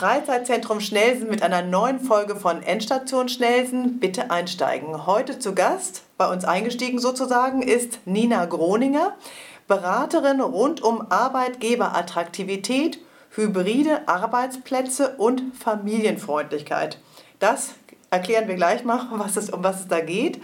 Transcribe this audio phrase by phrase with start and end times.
[0.00, 4.00] Freizeitzentrum Schnelsen mit einer neuen Folge von Endstation Schnelsen.
[4.00, 5.04] Bitte einsteigen.
[5.04, 9.14] Heute zu Gast, bei uns eingestiegen sozusagen, ist Nina Groninger,
[9.68, 12.98] Beraterin rund um Arbeitgeberattraktivität,
[13.32, 16.96] hybride Arbeitsplätze und Familienfreundlichkeit.
[17.38, 17.74] Das
[18.08, 20.40] erklären wir gleich mal, was es, um was es da geht.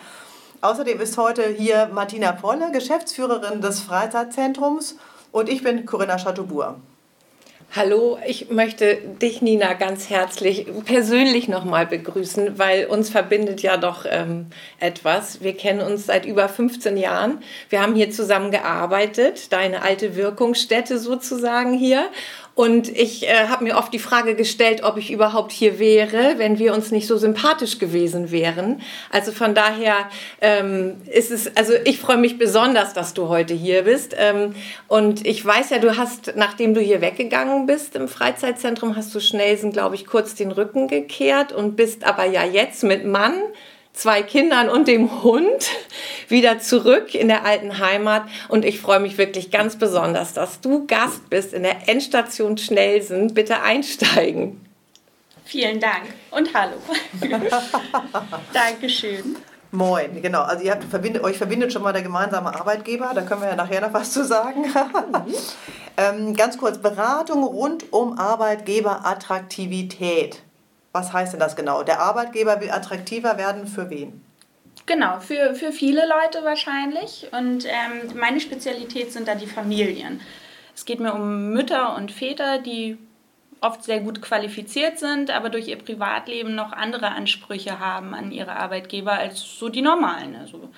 [0.60, 4.98] Außerdem ist heute hier Martina Polle, Geschäftsführerin des Freizeitzentrums
[5.32, 6.76] und ich bin Corinna Chateaubourg.
[7.74, 14.06] Hallo, ich möchte dich, Nina, ganz herzlich persönlich nochmal begrüßen, weil uns verbindet ja doch
[14.08, 14.46] ähm,
[14.80, 15.42] etwas.
[15.42, 17.40] Wir kennen uns seit über 15 Jahren.
[17.68, 22.08] Wir haben hier zusammen gearbeitet, deine alte Wirkungsstätte sozusagen hier.
[22.56, 26.58] Und ich äh, habe mir oft die Frage gestellt, ob ich überhaupt hier wäre, wenn
[26.58, 28.80] wir uns nicht so sympathisch gewesen wären.
[29.10, 30.08] Also von daher
[30.40, 34.16] ähm, ist es, also ich freue mich besonders, dass du heute hier bist.
[34.18, 34.54] Ähm,
[34.88, 39.20] und ich weiß ja, du hast, nachdem du hier weggegangen bist im Freizeitzentrum, hast du
[39.20, 43.34] Schnellsen, glaube ich, kurz den Rücken gekehrt und bist aber ja jetzt mit Mann
[43.96, 45.68] zwei Kindern und dem Hund
[46.28, 48.22] wieder zurück in der alten Heimat.
[48.48, 53.34] Und ich freue mich wirklich ganz besonders, dass du Gast bist in der Endstation Schnellsen.
[53.34, 54.64] Bitte einsteigen.
[55.44, 56.76] Vielen Dank und hallo.
[58.52, 59.34] Dankeschön.
[59.72, 60.42] Moin, genau.
[60.42, 63.56] Also ihr habt, verbindet, euch verbindet schon mal der gemeinsame Arbeitgeber, da können wir ja
[63.56, 64.62] nachher noch was zu sagen.
[64.62, 65.34] Mhm.
[65.96, 70.40] ähm, ganz kurz, Beratung rund um Arbeitgeberattraktivität.
[70.96, 71.82] Was heißt denn das genau?
[71.82, 74.24] Der Arbeitgeber will attraktiver werden für wen?
[74.86, 77.28] Genau, für, für viele Leute wahrscheinlich.
[77.32, 80.22] Und ähm, meine Spezialität sind da die Familien.
[80.74, 82.96] Es geht mir um Mütter und Väter, die
[83.60, 88.56] oft sehr gut qualifiziert sind, aber durch ihr Privatleben noch andere Ansprüche haben an ihre
[88.56, 90.34] Arbeitgeber als so die normalen.
[90.34, 90.70] Also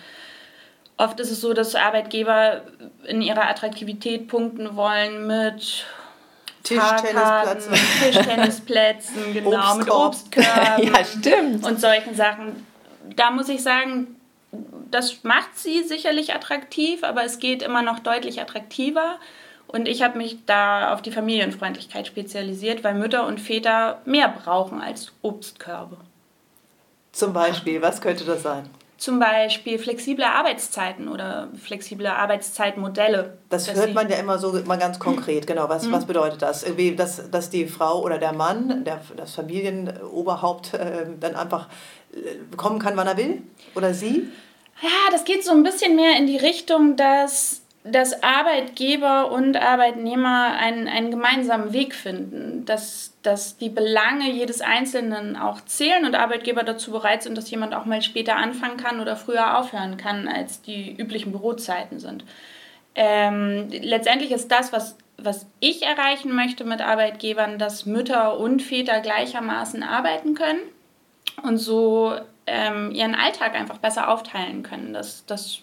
[0.97, 2.63] oft ist es so, dass Arbeitgeber
[3.05, 5.87] in ihrer Attraktivität punkten wollen mit
[6.69, 7.73] Tischtennisplätzen.
[8.03, 10.85] Tischtennisplätzen, genau, mit Obstkörben.
[10.93, 11.65] ja, stimmt.
[11.65, 12.67] Und solchen Sachen.
[13.17, 14.17] Da muss ich sagen,
[14.91, 19.19] das macht sie sicherlich attraktiv, aber es geht immer noch deutlich attraktiver.
[19.67, 24.81] Und ich habe mich da auf die Familienfreundlichkeit spezialisiert, weil Mütter und Väter mehr brauchen
[24.81, 25.99] als Obstkörbe.
[27.13, 28.71] Zum Beispiel, was könnte das sein?
[28.99, 33.39] Zum Beispiel flexible Arbeitszeiten oder flexible Arbeitszeitmodelle.
[33.49, 35.69] Das hört man ja immer so mal ganz konkret, genau.
[35.69, 35.93] Was, mhm.
[35.93, 36.65] was bedeutet das?
[36.65, 41.69] Irgendwie, dass, dass die Frau oder der Mann, der, das Familienoberhaupt, äh, dann einfach
[42.13, 43.43] äh, kommen kann, wann er will?
[43.77, 44.29] Oder sie?
[44.83, 50.57] Ja, das geht so ein bisschen mehr in die Richtung, dass dass Arbeitgeber und Arbeitnehmer
[50.59, 56.65] einen, einen gemeinsamen Weg finden, dass, dass die Belange jedes Einzelnen auch zählen und Arbeitgeber
[56.65, 60.61] dazu bereit sind, dass jemand auch mal später anfangen kann oder früher aufhören kann, als
[60.61, 62.25] die üblichen Bürozeiten sind.
[62.95, 69.01] Ähm, letztendlich ist das, was, was ich erreichen möchte mit Arbeitgebern, dass Mütter und Väter
[69.01, 70.61] gleichermaßen arbeiten können
[71.43, 72.17] und so
[72.47, 74.93] ähm, ihren Alltag einfach besser aufteilen können.
[74.93, 75.61] Dass, dass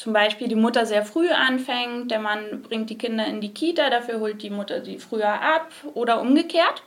[0.00, 3.90] zum Beispiel die Mutter sehr früh anfängt, der Mann bringt die Kinder in die Kita,
[3.90, 6.82] dafür holt die Mutter die früher ab oder umgekehrt.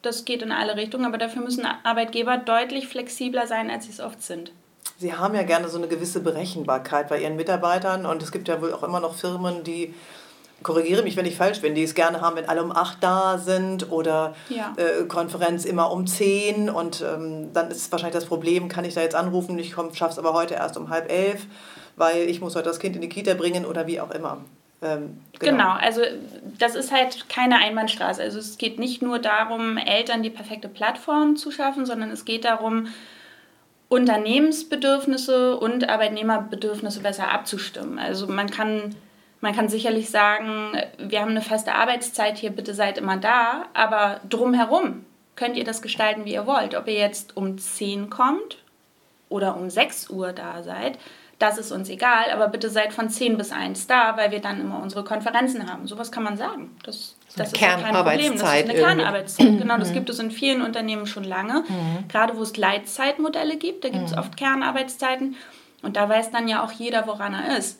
[0.00, 4.00] Das geht in alle Richtungen, aber dafür müssen Arbeitgeber deutlich flexibler sein, als sie es
[4.00, 4.52] oft sind.
[4.96, 8.62] Sie haben ja gerne so eine gewisse Berechenbarkeit bei Ihren Mitarbeitern und es gibt ja
[8.62, 9.94] wohl auch immer noch Firmen, die
[10.62, 13.36] korrigiere mich, wenn ich falsch bin, die es gerne haben, wenn alle um acht da
[13.36, 14.74] sind oder ja.
[14.78, 19.02] äh, Konferenz immer um zehn und ähm, dann ist wahrscheinlich das Problem, kann ich da
[19.02, 21.46] jetzt anrufen, ich schaffe es aber heute erst um halb elf
[22.00, 24.38] weil ich muss heute das Kind in die Kita bringen oder wie auch immer.
[24.82, 25.52] Ähm, genau.
[25.52, 25.72] genau.
[25.74, 26.00] also
[26.58, 28.22] das ist halt keine Einbahnstraße.
[28.22, 32.44] Also es geht nicht nur darum, Eltern die perfekte Plattform zu schaffen, sondern es geht
[32.44, 32.88] darum,
[33.90, 37.98] Unternehmensbedürfnisse und Arbeitnehmerbedürfnisse besser abzustimmen.
[37.98, 38.94] Also man kann,
[39.40, 44.20] man kann sicherlich sagen, wir haben eine feste Arbeitszeit hier, bitte seid immer da, aber
[44.28, 45.04] drumherum
[45.36, 46.74] könnt ihr das gestalten, wie ihr wollt.
[46.74, 48.58] Ob ihr jetzt um 10 kommt
[49.28, 50.98] oder um 6 Uhr da seid,
[51.40, 54.60] das ist uns egal, aber bitte seid von 10 bis 1 da, weil wir dann
[54.60, 55.86] immer unsere Konferenzen haben.
[55.86, 56.76] Sowas kann man sagen.
[56.84, 58.32] Das, das ist kein Problem.
[58.32, 59.58] Das ist eine Kernarbeitszeit.
[59.58, 59.94] Genau, das mhm.
[59.94, 61.64] gibt es in vielen Unternehmen schon lange.
[61.66, 62.08] Mhm.
[62.08, 64.18] Gerade wo es Gleitzeitmodelle gibt, da gibt es mhm.
[64.18, 65.34] oft Kernarbeitszeiten.
[65.80, 67.78] Und da weiß dann ja auch jeder, woran er ist.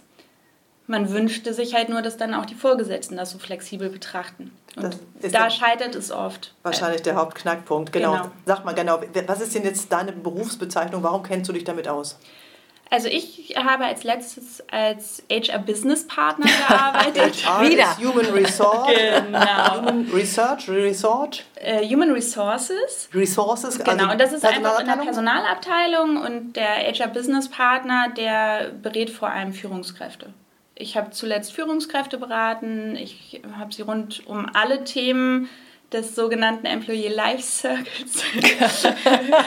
[0.87, 4.53] Man wünschte sich halt nur, dass dann auch die Vorgesetzten das so flexibel betrachten.
[4.75, 4.99] Und
[5.33, 6.55] da scheitert es oft.
[6.63, 7.93] Wahrscheinlich der Hauptknackpunkt.
[7.93, 8.13] Genau.
[8.13, 8.31] genau.
[8.47, 11.03] Sag mal genau, was ist denn jetzt deine Berufsbezeichnung?
[11.03, 12.19] Warum kennst du dich damit aus?
[12.93, 17.47] Also ich habe als letztes als HR Business Partner gearbeitet.
[17.47, 17.97] HR Wieder.
[17.99, 18.89] Human Resource.
[18.89, 19.77] genau.
[19.77, 21.45] Human Research, Resort.
[21.65, 23.09] Uh, Human Resources.
[23.15, 23.79] Resources.
[23.79, 23.91] Genau.
[23.93, 29.11] Also und das ist einfach in der Personalabteilung und der HR Business Partner, der berät
[29.11, 30.33] vor allem Führungskräfte.
[30.75, 32.97] Ich habe zuletzt Führungskräfte beraten.
[32.97, 35.49] Ich habe sie rund um alle Themen
[35.93, 38.23] des sogenannten Employee Life Circles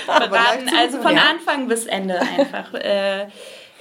[0.06, 0.70] beraten.
[0.78, 1.18] Also von.
[1.18, 2.74] Anfang bis Ende einfach.
[2.84, 3.28] Äh,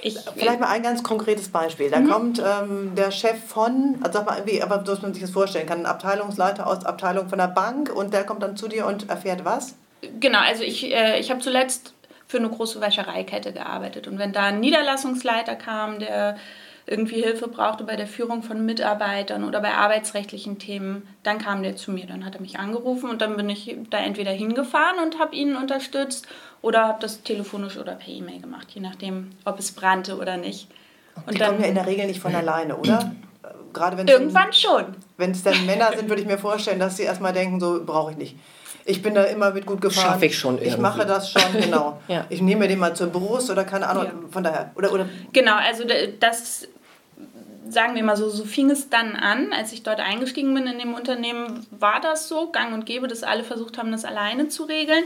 [0.01, 1.89] ich, Vielleicht mal ein ganz konkretes Beispiel.
[1.89, 2.09] Da mhm.
[2.09, 5.65] kommt ähm, der Chef von, also sag mal, wie, aber dass man sich das vorstellen
[5.65, 9.09] kann, ein Abteilungsleiter aus Abteilung von der Bank und der kommt dann zu dir und
[9.09, 9.75] erfährt was?
[10.19, 11.93] Genau, also ich, äh, ich habe zuletzt
[12.27, 16.37] für eine große Wäschereikette gearbeitet und wenn da ein Niederlassungsleiter kam, der
[16.85, 21.75] irgendwie Hilfe brauchte bei der Führung von Mitarbeitern oder bei arbeitsrechtlichen Themen, dann kam der
[21.75, 25.19] zu mir, dann hat er mich angerufen und dann bin ich da entweder hingefahren und
[25.19, 26.27] habe ihn unterstützt
[26.61, 30.67] oder habe das telefonisch oder per E-Mail gemacht, je nachdem, ob es brannte oder nicht.
[31.25, 33.11] Und die dann, kommen ja in der Regel nicht von alleine, oder?
[33.73, 34.85] Gerade wenn Irgendwann dann, schon.
[35.17, 38.11] Wenn es dann Männer sind, würde ich mir vorstellen, dass sie erstmal denken, so brauche
[38.11, 38.35] ich nicht.
[38.85, 40.13] Ich bin da immer mit gut gefahren.
[40.13, 40.71] Schaffe ich schon irgendwie.
[40.71, 42.01] Ich mache das schon, genau.
[42.07, 42.25] ja.
[42.29, 44.11] Ich nehme mir den mal zur Brust oder keine Ahnung, ja.
[44.31, 44.71] von daher.
[44.75, 45.83] Oder, oder genau, also
[46.19, 46.67] das
[47.69, 50.79] sagen wir mal so, so fing es dann an, als ich dort eingestiegen bin in
[50.79, 54.63] dem Unternehmen, war das so, gang und gäbe, dass alle versucht haben, das alleine zu
[54.63, 55.03] regeln,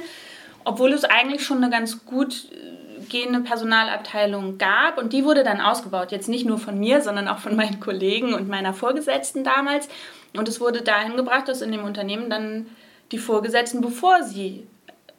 [0.63, 5.61] obwohl es eigentlich schon eine ganz gut äh, gehende Personalabteilung gab und die wurde dann
[5.61, 9.87] ausgebaut, jetzt nicht nur von mir, sondern auch von meinen Kollegen und meiner Vorgesetzten damals
[10.35, 12.67] und es wurde dahin gebracht, dass in dem Unternehmen dann
[13.11, 14.67] die Vorgesetzten, bevor sie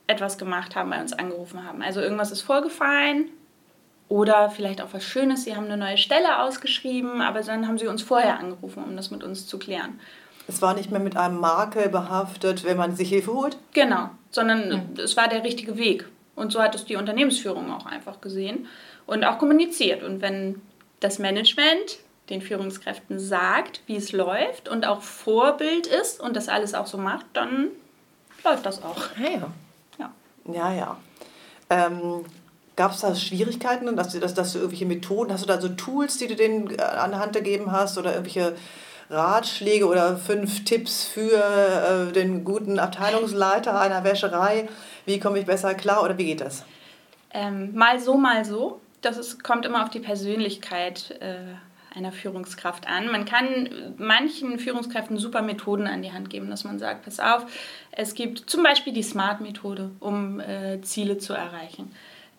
[0.07, 1.83] etwas gemacht haben, bei uns angerufen haben.
[1.83, 3.31] Also irgendwas ist vorgefallen,
[4.09, 7.87] oder vielleicht auch was Schönes, sie haben eine neue Stelle ausgeschrieben, aber dann haben sie
[7.87, 10.01] uns vorher angerufen, um das mit uns zu klären.
[10.47, 13.59] Es war nicht mehr mit einem Makel behaftet, wenn man sich Hilfe holt?
[13.75, 15.01] Genau, sondern mhm.
[15.01, 16.09] es war der richtige Weg.
[16.35, 18.67] Und so hat es die Unternehmensführung auch einfach gesehen
[19.07, 20.03] und auch kommuniziert.
[20.03, 20.63] Und wenn
[21.01, 21.99] das Management
[22.31, 26.99] den Führungskräften sagt, wie es läuft und auch Vorbild ist und das alles auch so
[26.99, 27.69] macht, dann
[28.45, 28.97] läuft das auch.
[29.19, 29.51] Ja, ja.
[29.99, 30.11] Ja,
[30.53, 30.73] ja.
[30.73, 30.97] ja.
[31.71, 32.25] Ähm,
[32.79, 35.69] Gab es da Schwierigkeiten, dass du, dass, dass du irgendwelche Methoden, hast du da so
[35.69, 38.55] Tools, die du denen äh, an der Hand gegeben hast oder irgendwelche
[39.11, 41.33] Ratschläge oder fünf Tipps für
[42.09, 44.69] äh, den guten Abteilungsleiter einer Wäscherei?
[45.07, 46.63] Wie komme ich besser klar oder wie geht das?
[47.33, 48.81] Ähm, mal so, mal so.
[49.01, 51.57] Das ist, kommt immer auf die Persönlichkeit äh,
[51.99, 53.11] einer Führungskraft an.
[53.11, 53.69] Man kann
[53.99, 57.45] manchen Führungskräften super Methoden an die Hand geben, dass man sagt, pass auf,
[57.93, 61.91] es gibt zum Beispiel die SMART-Methode, um äh, Ziele zu erreichen.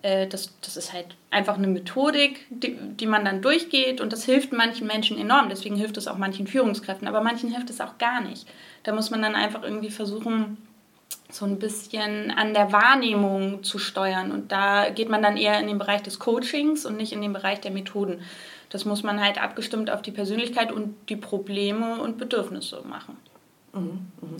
[0.02, 4.24] Äh, das, das ist halt einfach eine Methodik, die, die man dann durchgeht und das
[4.24, 5.50] hilft manchen Menschen enorm.
[5.50, 8.48] Deswegen hilft es auch manchen Führungskräften, aber manchen hilft es auch gar nicht.
[8.84, 10.58] Da muss man dann einfach irgendwie versuchen,
[11.32, 14.32] so ein bisschen an der Wahrnehmung zu steuern.
[14.32, 17.34] Und da geht man dann eher in den Bereich des Coachings und nicht in den
[17.34, 18.22] Bereich der Methoden.
[18.70, 23.18] Das muss man halt abgestimmt auf die Persönlichkeit und die Probleme und Bedürfnisse machen.
[23.74, 24.38] Mhm, mhm.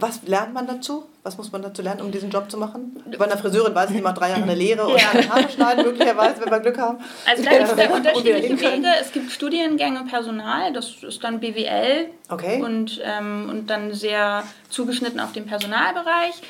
[0.00, 1.04] Was lernt man dazu?
[1.22, 3.02] Was muss man dazu lernen, um diesen Job zu machen?
[3.18, 5.12] Bei einer Friseurin weiß ich, die macht drei Jahre eine Lehre und ja.
[5.28, 6.98] Haare schneiden, möglicherweise, wenn wir Glück haben.
[7.28, 8.88] Also da gibt es ja unterschiedliche Wege.
[9.00, 12.62] Es gibt Studiengänge Personal, das ist dann BWL okay.
[12.62, 16.40] und, ähm, und dann sehr zugeschnitten auf den Personalbereich.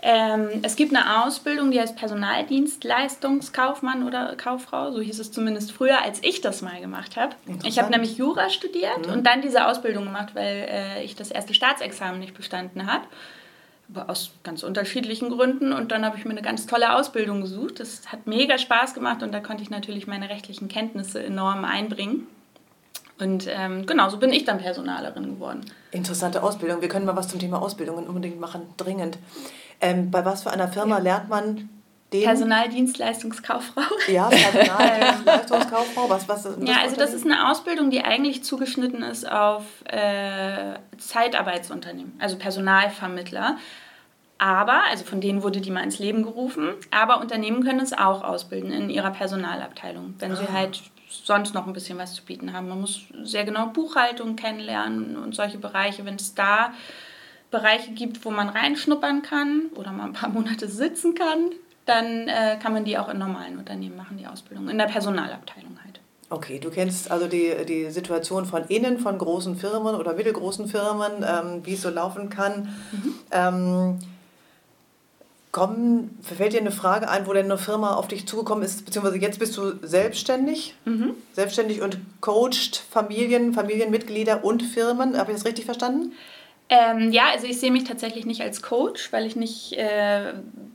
[0.00, 6.00] Ähm, es gibt eine Ausbildung, die heißt Personaldienstleistungskaufmann oder Kauffrau, so hieß es zumindest früher,
[6.02, 7.34] als ich das mal gemacht habe.
[7.64, 9.12] Ich habe nämlich Jura studiert mhm.
[9.12, 13.02] und dann diese Ausbildung gemacht, weil äh, ich das erste Staatsexamen nicht bestanden habe.
[14.06, 15.72] Aus ganz unterschiedlichen Gründen.
[15.72, 17.80] Und dann habe ich mir eine ganz tolle Ausbildung gesucht.
[17.80, 22.26] Das hat mega Spaß gemacht und da konnte ich natürlich meine rechtlichen Kenntnisse enorm einbringen.
[23.18, 25.62] Und ähm, genau, so bin ich dann Personalerin geworden.
[25.90, 26.82] Interessante Ausbildung.
[26.82, 29.18] Wir können mal was zum Thema Ausbildungen unbedingt machen, dringend.
[29.80, 31.02] Ähm, bei was für einer Firma ja.
[31.02, 31.68] lernt man
[32.12, 32.24] den?
[32.24, 33.82] Personaldienstleistungskauffrau.
[34.08, 36.08] Ja, Personaldienstleistungskauffrau.
[36.08, 40.74] Was, was, was ja, also das ist eine Ausbildung, die eigentlich zugeschnitten ist auf äh,
[40.98, 43.56] Zeitarbeitsunternehmen, also Personalvermittler.
[44.40, 48.22] Aber, also von denen wurde die mal ins Leben gerufen, aber Unternehmen können es auch
[48.22, 50.36] ausbilden in ihrer Personalabteilung, wenn ah.
[50.36, 52.68] sie halt sonst noch ein bisschen was zu bieten haben.
[52.68, 56.04] Man muss sehr genau Buchhaltung kennenlernen und solche Bereiche.
[56.04, 56.72] Wenn es da
[57.50, 61.50] Bereiche gibt, wo man reinschnuppern kann oder mal ein paar Monate sitzen kann,
[61.86, 65.78] dann äh, kann man die auch in normalen Unternehmen machen, die Ausbildung, in der Personalabteilung
[65.82, 66.00] halt.
[66.30, 71.24] Okay, du kennst also die, die Situation von innen von großen Firmen oder mittelgroßen Firmen,
[71.26, 72.74] ähm, wie es so laufen kann.
[72.92, 73.14] Mhm.
[73.30, 73.98] Ähm,
[75.52, 79.18] kommen, fällt dir eine Frage ein, wo denn eine Firma auf dich zugekommen ist, beziehungsweise
[79.18, 81.14] jetzt bist du selbstständig, mhm.
[81.32, 85.16] selbstständig und coacht Familien, Familienmitglieder und Firmen.
[85.16, 86.12] Habe ich das richtig verstanden?
[86.70, 90.34] Ähm, ja, also ich sehe mich tatsächlich nicht als Coach, weil ich nicht äh,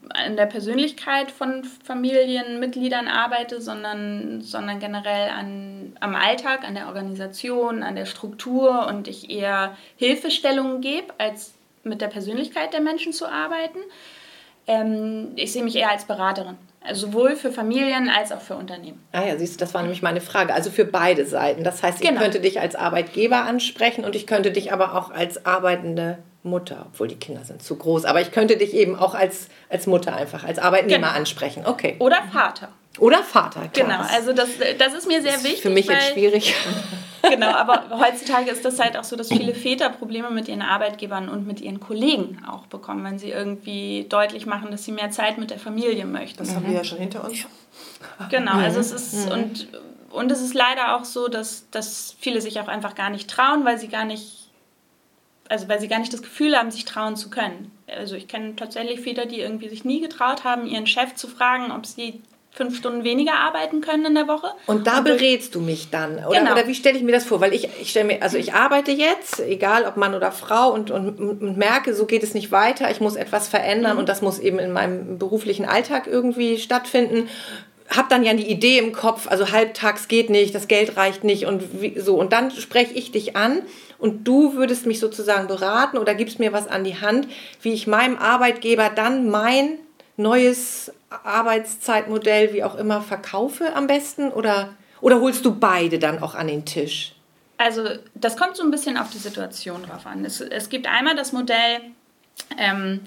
[0.09, 7.83] an der Persönlichkeit von Familienmitgliedern arbeite, sondern, sondern generell an, am Alltag, an der Organisation,
[7.83, 13.27] an der Struktur und ich eher Hilfestellungen gebe, als mit der Persönlichkeit der Menschen zu
[13.27, 13.79] arbeiten.
[14.65, 16.57] Ähm, ich sehe mich eher als Beraterin.
[16.91, 19.03] Sowohl für Familien als auch für Unternehmen.
[19.11, 20.53] Ah ja, siehst du, das war nämlich meine Frage.
[20.53, 21.63] Also für beide Seiten.
[21.63, 22.21] Das heißt, ich genau.
[22.21, 27.07] könnte dich als Arbeitgeber ansprechen und ich könnte dich aber auch als arbeitende Mutter, obwohl
[27.07, 28.05] die Kinder sind zu groß.
[28.05, 31.17] Aber ich könnte dich eben auch als, als Mutter einfach, als Arbeitnehmer genau.
[31.19, 31.65] ansprechen.
[31.65, 31.95] Okay.
[31.99, 32.69] Oder Vater.
[32.99, 33.87] Oder Vater, klar.
[33.87, 35.61] Genau, also das, das ist mir sehr wichtig.
[35.61, 36.53] Für mich jetzt schwierig.
[37.29, 41.29] Genau, aber heutzutage ist das halt auch so, dass viele Väter Probleme mit ihren Arbeitgebern
[41.29, 45.37] und mit ihren Kollegen auch bekommen, wenn sie irgendwie deutlich machen, dass sie mehr Zeit
[45.37, 46.39] mit der Familie möchten.
[46.39, 47.45] Das haben wir ja schon hinter uns.
[48.29, 49.67] Genau, also es ist, und,
[50.11, 53.63] und es ist leider auch so, dass, dass viele sich auch einfach gar nicht trauen,
[53.63, 54.49] weil sie gar nicht,
[55.47, 57.71] also weil sie gar nicht das Gefühl haben, sich trauen zu können.
[57.87, 61.71] Also ich kenne tatsächlich Väter, die irgendwie sich nie getraut haben, ihren Chef zu fragen,
[61.71, 62.21] ob sie
[62.55, 64.47] fünf Stunden weniger arbeiten können in der Woche.
[64.67, 66.39] Und da und berätst du mich dann, oder?
[66.39, 66.51] Genau.
[66.51, 67.41] Oder wie stelle ich mir das vor?
[67.41, 70.91] Weil ich, ich stelle mir, also ich arbeite jetzt, egal ob Mann oder Frau, und,
[70.91, 72.91] und, und merke, so geht es nicht weiter.
[72.91, 73.99] Ich muss etwas verändern mhm.
[73.99, 77.27] und das muss eben in meinem beruflichen Alltag irgendwie stattfinden.
[77.89, 81.47] Hab dann ja die Idee im Kopf, also halbtags geht nicht, das Geld reicht nicht
[81.47, 82.15] und wie, so.
[82.19, 83.63] Und dann spreche ich dich an
[83.97, 87.27] und du würdest mich sozusagen beraten oder gibst mir was an die Hand,
[87.63, 89.79] wie ich meinem Arbeitgeber dann mein
[90.17, 94.29] neues Arbeitszeitmodell, wie auch immer, verkaufe am besten?
[94.29, 97.15] Oder, oder holst du beide dann auch an den Tisch?
[97.57, 100.25] Also das kommt so ein bisschen auf die Situation drauf an.
[100.25, 101.81] Es, es gibt einmal das Modell,
[102.57, 103.01] ähm,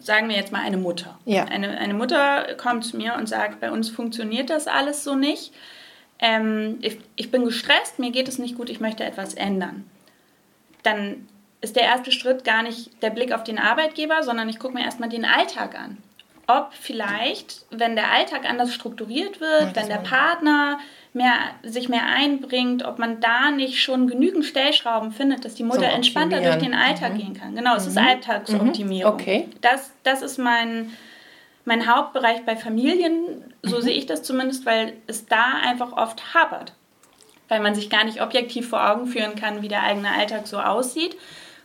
[0.00, 1.18] sagen wir jetzt mal eine Mutter.
[1.24, 1.44] Ja.
[1.44, 5.52] Eine, eine Mutter kommt zu mir und sagt, bei uns funktioniert das alles so nicht.
[6.18, 9.84] Ähm, ich, ich bin gestresst, mir geht es nicht gut, ich möchte etwas ändern.
[10.82, 11.28] Dann
[11.60, 14.84] ist der erste Schritt gar nicht der Blick auf den Arbeitgeber, sondern ich gucke mir
[14.84, 15.98] erstmal den Alltag an
[16.46, 20.78] ob vielleicht, wenn der Alltag anders strukturiert wird, wenn der Partner
[21.12, 25.88] mehr, sich mehr einbringt, ob man da nicht schon genügend Stellschrauben findet, dass die Mutter
[25.88, 27.18] entspannter durch den Alltag mhm.
[27.18, 27.56] gehen kann.
[27.56, 28.06] Genau, es ist mhm.
[28.06, 29.14] Alltagsoptimierung.
[29.14, 29.20] Mhm.
[29.20, 29.48] Okay.
[29.60, 30.92] Das, das ist mein,
[31.64, 33.82] mein Hauptbereich bei Familien, so mhm.
[33.82, 36.74] sehe ich das zumindest, weil es da einfach oft hapert.
[37.48, 40.58] Weil man sich gar nicht objektiv vor Augen führen kann, wie der eigene Alltag so
[40.58, 41.16] aussieht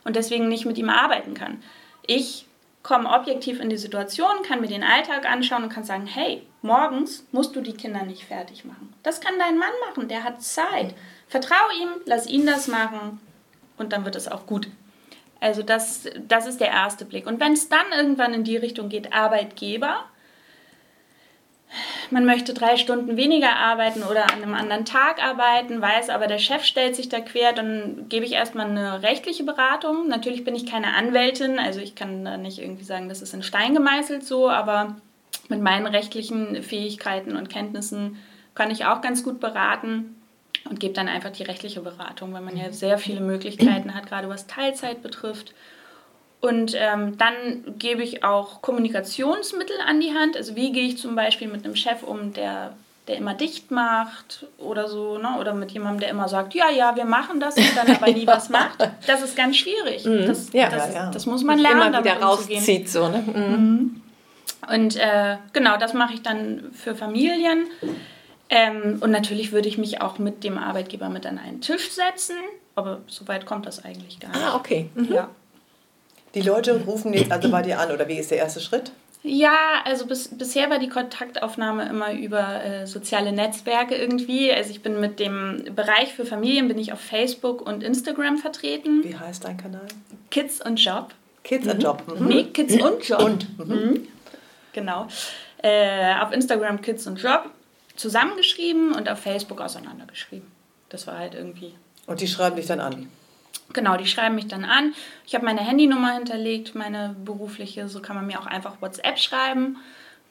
[0.04, 1.62] und deswegen nicht mit ihm arbeiten kann.
[2.06, 2.46] Ich
[2.84, 7.26] komme objektiv in die Situation, kann mir den Alltag anschauen und kann sagen, hey, morgens
[7.32, 8.94] musst du die Kinder nicht fertig machen.
[9.04, 10.96] Das kann dein Mann machen, der hat Zeit.
[11.28, 13.20] Vertraue ihm, lass ihn das machen
[13.78, 14.68] und dann wird es auch gut.
[15.40, 17.26] Also das, das ist der erste Blick.
[17.26, 20.06] Und wenn es dann irgendwann in die Richtung geht, Arbeitgeber,
[22.10, 26.40] man möchte drei Stunden weniger arbeiten oder an einem anderen Tag arbeiten, weiß aber, der
[26.40, 30.08] Chef stellt sich da quer, dann gebe ich erstmal eine rechtliche Beratung.
[30.08, 33.44] Natürlich bin ich keine Anwältin, also ich kann da nicht irgendwie sagen, das ist in
[33.44, 34.96] Stein gemeißelt so, aber
[35.50, 38.18] mit meinen rechtlichen Fähigkeiten und Kenntnissen
[38.56, 40.16] kann ich auch ganz gut beraten
[40.70, 44.30] und gebe dann einfach die rechtliche Beratung, weil man ja sehr viele Möglichkeiten hat, gerade
[44.30, 45.54] was Teilzeit betrifft.
[46.42, 50.36] Und ähm, dann gebe ich auch Kommunikationsmittel an die Hand.
[50.36, 52.74] Also wie gehe ich zum Beispiel mit einem Chef um, der,
[53.08, 55.38] der immer dicht macht oder so, ne?
[55.40, 58.26] oder mit jemandem, der immer sagt, ja, ja, wir machen das und dann aber nie
[58.26, 58.90] was macht.
[59.06, 60.04] Das ist ganz schwierig.
[60.04, 60.26] Mhm.
[60.26, 61.12] Das, ja, das, ja, ja.
[61.12, 62.90] das muss man lernen, immer wieder rauszieht.
[62.90, 63.24] So, ne?
[63.26, 63.42] Mhm.
[63.42, 64.02] mhm.
[64.72, 67.66] Und äh, genau, das mache ich dann für Familien.
[68.50, 72.36] Ähm, und natürlich würde ich mich auch mit dem Arbeitgeber mit an einen Tisch setzen,
[72.76, 74.42] aber so weit kommt das eigentlich gar nicht.
[74.44, 74.90] Ah, okay.
[74.94, 75.14] Mhm.
[75.14, 75.30] Ja.
[76.34, 78.92] Die Leute rufen jetzt also bei dir an oder wie ist der erste Schritt?
[79.24, 84.52] Ja, also bis, bisher war die Kontaktaufnahme immer über äh, soziale Netzwerke irgendwie.
[84.52, 89.04] Also ich bin mit dem Bereich für Familien bin ich auf Facebook und Instagram vertreten.
[89.04, 89.86] Wie heißt dein Kanal?
[90.32, 91.14] Kids und Job.
[91.44, 91.72] Kids mhm.
[91.72, 92.20] und Job.
[92.20, 92.28] Mhm.
[92.28, 93.22] Nee, Kids und Job.
[93.22, 93.60] Und.
[93.60, 93.76] Mhm.
[93.76, 94.08] mhm.
[94.74, 95.08] Genau.
[95.62, 97.52] Äh, auf Instagram Kids und Job
[97.96, 100.50] zusammengeschrieben und auf Facebook auseinandergeschrieben.
[100.90, 101.76] Das war halt irgendwie.
[102.08, 103.08] Und die schreiben dich dann an?
[103.74, 104.94] Genau, die schreiben mich dann an.
[105.26, 107.88] Ich habe meine Handynummer hinterlegt, meine berufliche.
[107.88, 109.78] So kann man mir auch einfach WhatsApp schreiben.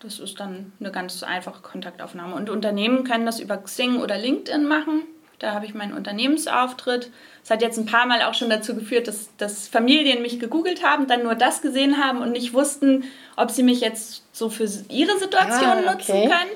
[0.00, 2.34] Das ist dann eine ganz einfache Kontaktaufnahme.
[2.34, 5.02] Und Unternehmen können das über Xing oder LinkedIn machen.
[5.38, 7.10] Da habe ich meinen Unternehmensauftritt.
[7.40, 10.84] Das hat jetzt ein paar Mal auch schon dazu geführt, dass, dass Familien mich gegoogelt
[10.84, 13.04] haben, dann nur das gesehen haben und nicht wussten,
[13.36, 15.92] ob sie mich jetzt so für ihre Situation ah, okay.
[15.92, 16.50] nutzen können.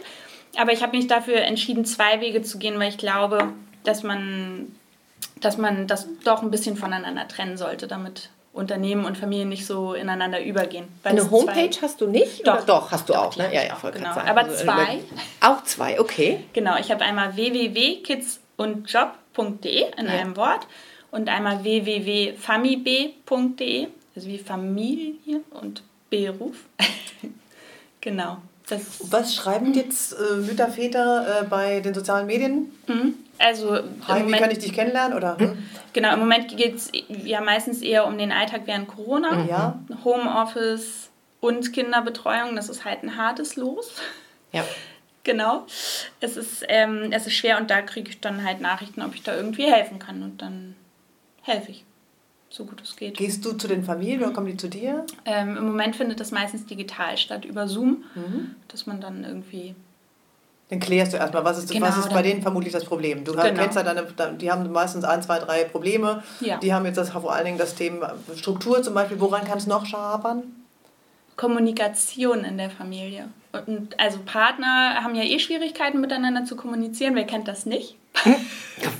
[0.57, 3.53] Aber ich habe mich dafür entschieden, zwei Wege zu gehen, weil ich glaube,
[3.85, 4.75] dass man
[5.45, 9.95] dass man das doch ein bisschen voneinander trennen sollte, damit Unternehmen und Familien nicht so
[9.95, 10.87] ineinander übergehen.
[11.03, 12.47] Eine Homepage hast du nicht?
[12.47, 13.37] Doch, doch hast du doch, auch.
[13.37, 13.53] Ne?
[13.53, 14.11] Ja, ja, voll genau.
[14.11, 15.01] Aber also, zwei.
[15.41, 16.45] Auch zwei, okay.
[16.53, 20.13] Genau, ich habe einmal www.kidsundjob.de in ja.
[20.13, 20.69] einem Wort
[21.11, 26.59] und einmal www.famib.de, also wie Familie und Beruf.
[28.01, 28.37] genau.
[28.69, 32.73] Das Was schreiben jetzt äh, Mütter, Väter äh, bei den sozialen Medien?
[32.87, 33.15] Mhm.
[33.39, 33.81] Also Hi,
[34.21, 35.17] Moment, wie kann ich dich kennenlernen?
[35.17, 35.39] Oder?
[35.39, 35.59] Hm?
[35.93, 39.33] Genau, im Moment geht es ja meistens eher um den Alltag während Corona.
[39.33, 39.49] Mhm.
[39.49, 39.79] Ja.
[40.05, 41.11] Homeoffice
[41.41, 43.93] und Kinderbetreuung, das ist halt ein hartes Los.
[44.53, 44.65] Ja.
[45.25, 45.67] genau.
[46.21, 49.23] Es ist, ähm, es ist schwer und da kriege ich dann halt Nachrichten, ob ich
[49.23, 50.75] da irgendwie helfen kann und dann
[51.43, 51.85] helfe ich.
[52.49, 53.17] so gut es geht.
[53.17, 55.05] Gehst du zu den Familien oder kommen die zu dir?
[55.25, 58.55] Ähm, Im Moment findet das meistens digital statt, über Zoom, mhm.
[58.69, 59.75] dass man dann irgendwie
[60.75, 63.25] dann klärst du erstmal, was ist, genau, was ist bei denen vermutlich das Problem?
[63.25, 63.45] Du genau.
[63.55, 66.23] kennst ja deine, die haben meistens ein, zwei, drei Probleme.
[66.41, 66.59] Ja.
[66.59, 69.21] Die haben jetzt das, vor allen Dingen das Thema Struktur zum Beispiel.
[69.21, 70.43] Woran kann es noch schabern?
[71.37, 73.29] Kommunikation in der Familie.
[73.67, 77.15] Und also Partner haben ja eh Schwierigkeiten miteinander zu kommunizieren.
[77.15, 77.97] Wer kennt das nicht?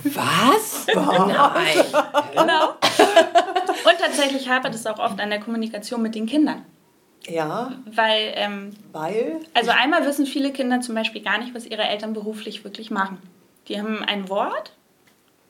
[0.05, 0.87] Was?
[0.95, 1.85] Nein.
[2.33, 2.69] genau.
[2.71, 6.65] Und tatsächlich hapert es auch oft an der Kommunikation mit den Kindern.
[7.29, 7.73] Ja.
[7.87, 9.41] Weil, ähm, Weil?
[9.55, 13.19] Also einmal wissen viele Kinder zum Beispiel gar nicht, was ihre Eltern beruflich wirklich machen.
[13.69, 14.73] Die haben ein Wort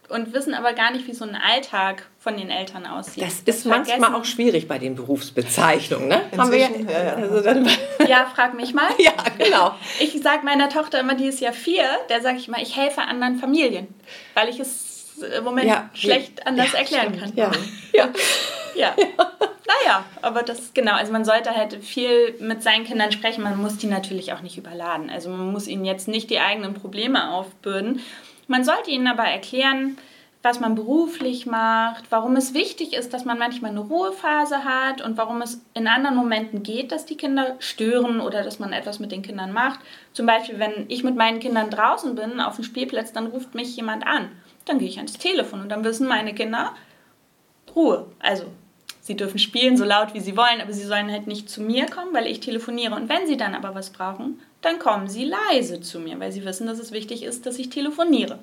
[0.09, 3.25] und wissen aber gar nicht, wie so ein Alltag von den Eltern aussieht.
[3.25, 6.23] Das ist manchmal auch schwierig bei den Berufsbezeichnungen, ne?
[6.37, 7.15] Haben wir ja, ja, ja.
[7.15, 7.49] Also
[8.09, 8.89] ja, frag mich mal.
[8.99, 9.75] ja, genau.
[10.01, 13.03] Ich sage meiner Tochter immer, die ist ja vier, der sage ich mal, ich helfe
[13.03, 13.89] anderen Familien,
[14.35, 17.37] weil ich es im Moment ja, schlecht anders erklären stimmt.
[17.37, 17.53] kann.
[17.93, 18.09] Ja.
[18.75, 18.95] ja.
[18.97, 18.97] ja.
[19.83, 23.43] Naja, aber das, genau, also man sollte halt viel mit seinen Kindern sprechen.
[23.43, 25.11] Man muss die natürlich auch nicht überladen.
[25.11, 28.01] Also man muss ihnen jetzt nicht die eigenen Probleme aufbürden.
[28.47, 29.97] Man sollte ihnen aber erklären,
[30.43, 35.17] was man beruflich macht, warum es wichtig ist, dass man manchmal eine Ruhephase hat und
[35.17, 39.11] warum es in anderen Momenten geht, dass die Kinder stören oder dass man etwas mit
[39.11, 39.81] den Kindern macht.
[40.13, 43.75] Zum Beispiel, wenn ich mit meinen Kindern draußen bin auf dem Spielplatz, dann ruft mich
[43.75, 44.31] jemand an.
[44.67, 46.75] Dann gehe ich ans Telefon und dann wissen meine Kinder
[47.75, 48.07] Ruhe.
[48.19, 48.45] Also
[49.05, 51.87] sie dürfen spielen so laut wie sie wollen, aber sie sollen halt nicht zu mir
[51.87, 52.95] kommen, weil ich telefoniere.
[52.95, 56.45] Und wenn sie dann aber was brauchen, dann kommen sie leise zu mir, weil sie
[56.45, 58.39] wissen, dass es wichtig ist, dass ich telefoniere.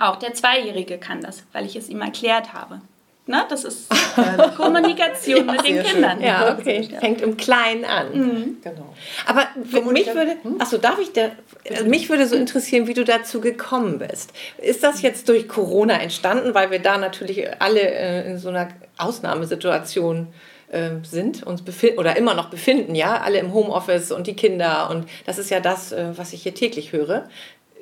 [0.00, 2.80] Auch der Zweijährige kann das, weil ich es ihm erklärt habe.
[3.26, 3.44] Ne?
[3.50, 3.88] Das ist
[4.56, 6.16] Kommunikation ja, mit den Kindern.
[6.16, 6.26] Schön.
[6.26, 6.88] Ja, okay.
[6.98, 8.12] Fängt im Kleinen an.
[8.12, 8.56] Mhm.
[8.62, 8.94] Genau.
[9.26, 9.48] Aber
[9.92, 10.58] mich würde, hm?
[10.58, 11.30] achso, darf ich da,
[11.68, 14.32] also mich würde so interessieren, wie du dazu gekommen bist.
[14.58, 18.68] Ist das jetzt durch Corona entstanden, weil wir da natürlich alle äh, in so einer
[19.02, 20.28] Ausnahmesituation
[20.70, 21.62] äh, sind, uns
[21.96, 25.60] oder immer noch befinden, ja, alle im Homeoffice und die Kinder und das ist ja
[25.60, 27.28] das, äh, was ich hier täglich höre.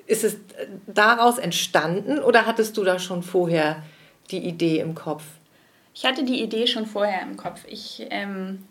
[0.06, 0.38] Ist es
[0.86, 3.82] daraus entstanden oder hattest du da schon vorher
[4.30, 5.22] die Idee im Kopf?
[5.94, 7.60] Ich hatte die Idee schon vorher im Kopf.
[7.66, 8.64] Ich, ähm,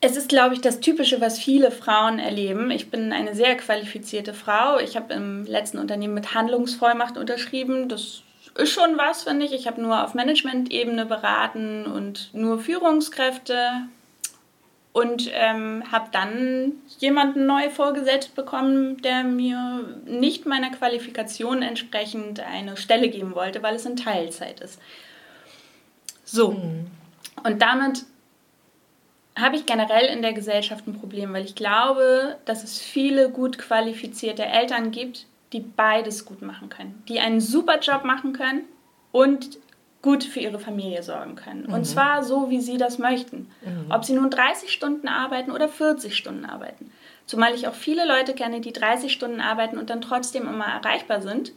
[0.00, 2.70] es ist, glaube ich, das Typische, was viele Frauen erleben.
[2.70, 4.78] Ich bin eine sehr qualifizierte Frau.
[4.78, 7.88] Ich habe im letzten Unternehmen mit Handlungsvollmacht unterschrieben.
[7.88, 8.22] Das
[8.58, 9.52] ist schon was, finde ich.
[9.52, 13.88] Ich habe nur auf Management-Ebene beraten und nur Führungskräfte
[14.92, 22.78] und ähm, habe dann jemanden neu vorgesetzt bekommen, der mir nicht meiner Qualifikation entsprechend eine
[22.78, 24.80] Stelle geben wollte, weil es in Teilzeit ist.
[26.24, 26.52] So.
[26.52, 26.86] Mhm.
[27.44, 28.06] Und damit
[29.38, 33.58] habe ich generell in der Gesellschaft ein Problem, weil ich glaube, dass es viele gut
[33.58, 38.64] qualifizierte Eltern gibt, die beides gut machen können, die einen super Job machen können
[39.12, 39.58] und
[40.02, 41.64] gut für ihre Familie sorgen können.
[41.66, 41.74] Mhm.
[41.74, 43.50] Und zwar so, wie sie das möchten.
[43.62, 43.90] Mhm.
[43.90, 46.92] Ob sie nun 30 Stunden arbeiten oder 40 Stunden arbeiten.
[47.26, 51.22] Zumal ich auch viele Leute kenne, die 30 Stunden arbeiten und dann trotzdem immer erreichbar
[51.22, 51.52] sind,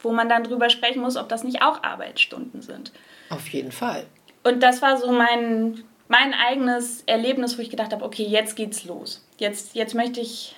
[0.00, 2.92] wo man dann drüber sprechen muss, ob das nicht auch Arbeitsstunden sind.
[3.30, 4.04] Auf jeden Fall.
[4.42, 8.84] Und das war so mein, mein eigenes Erlebnis, wo ich gedacht habe, okay, jetzt geht's
[8.84, 9.24] los.
[9.38, 10.54] Jetzt, jetzt möchte ich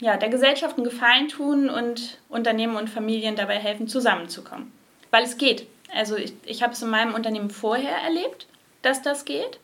[0.00, 4.72] ja, der Gesellschaft einen Gefallen tun und Unternehmen und Familien dabei helfen, zusammenzukommen.
[5.10, 5.66] Weil es geht.
[5.94, 8.46] Also ich, ich habe es in meinem Unternehmen vorher erlebt,
[8.82, 9.58] dass das geht.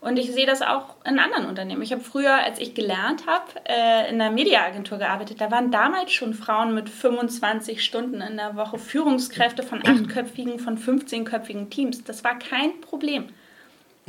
[0.00, 1.82] Und ich sehe das auch in anderen Unternehmen.
[1.82, 5.42] Ich habe früher, als ich gelernt habe, äh, in einer Mediaagentur gearbeitet.
[5.42, 10.78] Da waren damals schon Frauen mit 25 Stunden in der Woche Führungskräfte von achtköpfigen, von
[10.78, 12.02] 15-köpfigen Teams.
[12.02, 13.28] Das war kein Problem.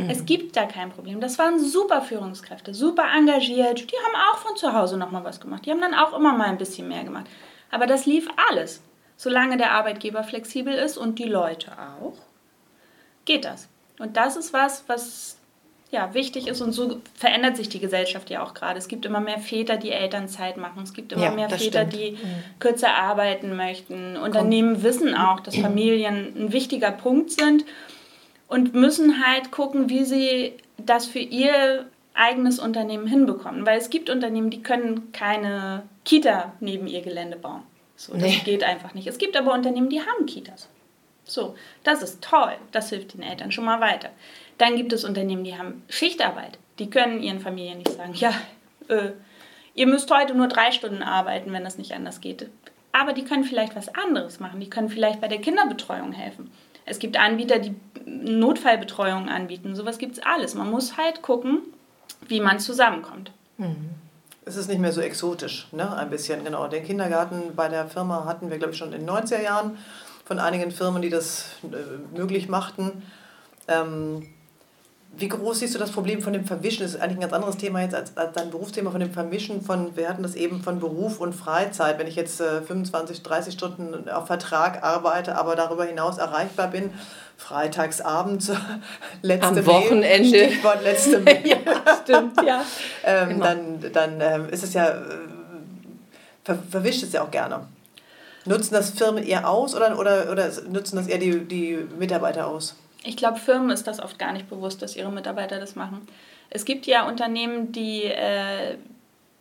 [0.03, 0.09] Mhm.
[0.09, 1.21] Es gibt da kein Problem.
[1.21, 3.91] Das waren super Führungskräfte, super engagiert.
[3.91, 5.65] Die haben auch von zu Hause nochmal was gemacht.
[5.65, 7.27] Die haben dann auch immer mal ein bisschen mehr gemacht.
[7.69, 8.81] Aber das lief alles.
[9.17, 12.17] Solange der Arbeitgeber flexibel ist und die Leute auch,
[13.25, 13.69] geht das.
[13.99, 15.37] Und das ist was, was
[15.91, 18.79] ja, wichtig ist und so verändert sich die Gesellschaft ja auch gerade.
[18.79, 20.83] Es gibt immer mehr Väter, die Elternzeit machen.
[20.83, 21.93] Es gibt immer ja, mehr Väter, stimmt.
[21.93, 22.59] die mhm.
[22.59, 24.15] kürzer arbeiten möchten.
[24.15, 24.83] Unternehmen Komm.
[24.83, 27.65] wissen auch, dass Familien ein wichtiger Punkt sind
[28.51, 33.65] und müssen halt gucken, wie sie das für ihr eigenes Unternehmen hinbekommen.
[33.65, 37.61] Weil es gibt Unternehmen, die können keine Kita neben ihr Gelände bauen.
[37.95, 38.41] So, das nee.
[38.43, 39.07] geht einfach nicht.
[39.07, 40.67] Es gibt aber Unternehmen, die haben Kitas.
[41.23, 42.51] So, das ist toll.
[42.73, 44.09] Das hilft den Eltern schon mal weiter.
[44.57, 46.57] Dann gibt es Unternehmen, die haben Schichtarbeit.
[46.77, 48.33] Die können ihren Familien nicht sagen, ja,
[48.89, 49.11] äh,
[49.75, 52.49] ihr müsst heute nur drei Stunden arbeiten, wenn das nicht anders geht.
[52.91, 54.59] Aber die können vielleicht was anderes machen.
[54.59, 56.51] Die können vielleicht bei der Kinderbetreuung helfen.
[56.91, 57.73] Es gibt Anbieter, die
[58.05, 59.75] Notfallbetreuung anbieten.
[59.75, 60.55] Sowas gibt es alles.
[60.55, 61.59] Man muss halt gucken,
[62.27, 63.31] wie man zusammenkommt.
[63.57, 63.91] Mhm
[64.45, 65.95] es ist nicht mehr so exotisch, ne?
[65.95, 66.67] ein bisschen, genau.
[66.67, 69.77] Den Kindergarten bei der Firma hatten wir, glaube ich, schon in den 90er Jahren.
[70.25, 73.03] von einigen Firmen, die das äh, möglich machten.
[73.67, 74.27] Ähm,
[75.17, 76.83] wie groß siehst du das Problem von dem Verwischen?
[76.83, 79.61] Das ist eigentlich ein ganz anderes Thema jetzt als, als dein Berufsthema von dem Vermischen
[79.61, 81.99] von, wir hatten das eben von Beruf und Freizeit.
[81.99, 86.91] Wenn ich jetzt äh, 25, 30 Stunden auf Vertrag arbeite, aber darüber hinaus erreichbar bin,
[87.35, 88.51] freitags abends,
[89.21, 90.27] letzte Am Wochenende.
[90.27, 91.45] Stichwort letzte Mail.
[91.45, 91.57] ja,
[92.03, 92.63] stimmt, ja.
[93.03, 95.03] ähm, dann dann ähm, ist es ja, äh,
[96.45, 97.67] ver, verwischt es ja auch gerne.
[98.45, 102.75] Nutzen das Firmen eher aus oder, oder, oder nutzen das eher die, die Mitarbeiter aus?
[103.03, 106.07] Ich glaube, Firmen ist das oft gar nicht bewusst, dass ihre Mitarbeiter das machen.
[106.49, 108.77] Es gibt ja Unternehmen, die, äh,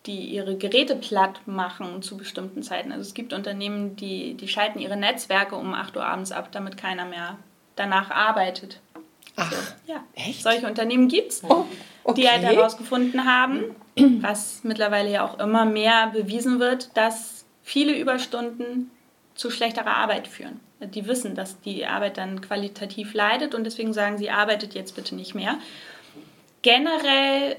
[0.07, 2.90] die ihre Geräte platt machen zu bestimmten Zeiten.
[2.90, 6.77] Also es gibt Unternehmen, die, die schalten ihre Netzwerke um 8 Uhr abends ab, damit
[6.77, 7.37] keiner mehr
[7.77, 8.81] danach arbeitet.
[9.37, 10.03] Ach, so, ja.
[10.14, 10.42] echt?
[10.42, 12.57] Solche Unternehmen gibt es, Oh, die halt okay.
[12.57, 13.77] herausgefunden haben,
[14.23, 18.90] was mittlerweile ja auch immer mehr bewiesen wird, dass viele Überstunden
[19.35, 20.61] zu schlechterer Arbeit führen.
[20.80, 25.14] Die wissen, dass die Arbeit dann qualitativ leidet und deswegen sagen sie, arbeitet jetzt bitte
[25.14, 25.58] nicht mehr.
[26.62, 27.56] Generell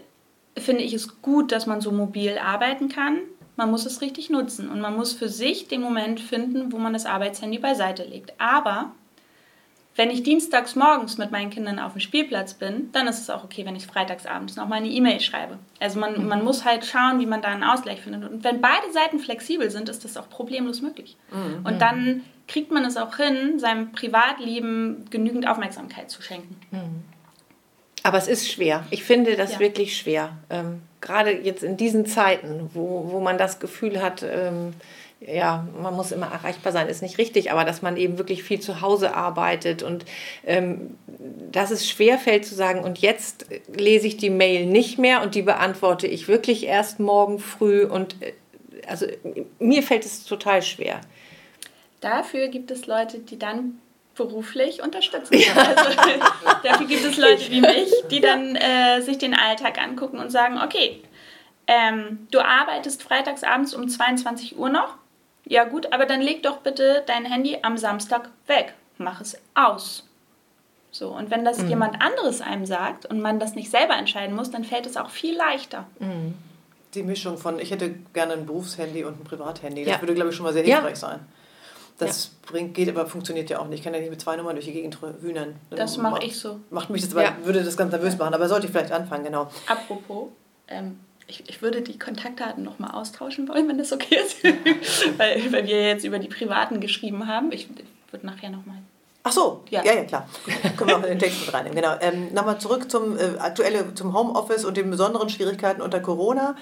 [0.57, 3.19] finde ich es gut, dass man so mobil arbeiten kann.
[3.55, 6.93] Man muss es richtig nutzen und man muss für sich den Moment finden, wo man
[6.93, 8.34] das Arbeitshandy beiseite legt.
[8.39, 8.91] Aber
[9.95, 13.43] wenn ich dienstags morgens mit meinen Kindern auf dem Spielplatz bin, dann ist es auch
[13.43, 15.60] okay, wenn ich freitags abends noch mal eine E-Mail schreibe.
[15.80, 18.30] Also man, man muss halt schauen, wie man da einen Ausgleich findet.
[18.30, 21.17] Und wenn beide Seiten flexibel sind, ist das auch problemlos möglich.
[21.65, 26.56] Und dann kriegt man es auch hin, seinem Privatleben genügend Aufmerksamkeit zu schenken.
[28.04, 28.86] Aber es ist schwer.
[28.91, 29.60] Ich finde das Ja.
[29.60, 30.38] wirklich schwer.
[30.49, 34.73] Ähm, gerade jetzt in diesen Zeiten, wo, wo man das Gefühl hat, ähm,
[35.21, 38.60] ja, man muss immer erreichbar sein, ist nicht richtig, aber dass man eben wirklich viel
[38.60, 40.03] zu Hause arbeitet und
[40.45, 40.97] ähm,
[41.51, 45.36] dass es schwer fällt zu sagen, und jetzt lese ich die Mail nicht mehr und
[45.36, 48.34] die beantworte ich wirklich erst morgen früh und äh,
[48.88, 49.05] also
[49.60, 51.01] mir fällt es total schwer.
[51.99, 53.79] Dafür gibt es Leute, die dann
[54.15, 55.60] beruflich unterstützen können.
[55.60, 55.89] Also,
[56.63, 60.60] dafür gibt es Leute wie mich, die dann äh, sich den Alltag angucken und sagen,
[60.63, 61.01] okay,
[61.67, 64.97] ähm, du arbeitest freitags abends um 22 Uhr noch.
[65.52, 68.74] Ja gut, aber dann leg doch bitte dein Handy am Samstag weg.
[68.98, 70.08] Mach es aus.
[70.92, 74.50] So, und wenn das jemand anderes einem sagt und man das nicht selber entscheiden muss,
[74.50, 75.86] dann fällt es auch viel leichter.
[76.94, 79.84] Die Mischung von, ich hätte gerne ein Berufshandy und ein Privathandy.
[79.84, 80.02] Das Ja.
[80.02, 80.76] würde, glaube ich, schon mal sehr Ja.
[80.78, 81.20] hilfreich sein.
[81.98, 83.80] Das bringt, geht aber funktioniert ja auch nicht.
[83.80, 85.56] Ich kann ja nicht mit zwei Nummern durch die Gegend hühnern.
[85.70, 86.62] Das mache macht- ich so.
[86.70, 87.36] Macht mich das aber, Ja.
[87.44, 89.50] würde das ganz nervös machen, aber sollte ich vielleicht anfangen, genau.
[89.68, 90.30] Apropos,
[90.70, 90.98] ähm,
[91.32, 94.44] ich, ich würde die Kontaktdaten nochmal austauschen wollen, wenn das okay ist.
[95.17, 97.52] weil, weil wir jetzt über die privaten geschrieben haben.
[97.52, 97.67] Ich
[98.12, 98.78] würde nachher nochmal.
[99.24, 99.94] Ach so, ja, Ja.
[99.94, 100.28] ja, klar.
[100.78, 101.76] Können wir auch in den Text mit reinnehmen.
[101.76, 101.96] Genau.
[102.02, 106.56] Ähm, Nochmal zurück zum äh, aktuelle, zum Homeoffice und den besonderen Schwierigkeiten unter Corona.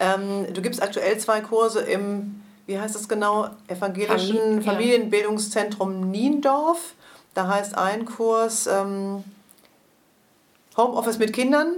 [0.00, 4.72] Ähm, du gibst aktuell zwei Kurse im, wie heißt das genau, evangelischen Famili- ja.
[4.72, 6.94] Familienbildungszentrum Niendorf.
[7.34, 9.24] Da heißt ein Kurs ähm,
[10.76, 11.74] Homeoffice mit Kindern.